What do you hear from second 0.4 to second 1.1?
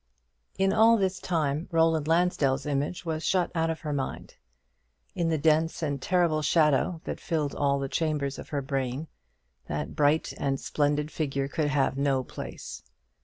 In all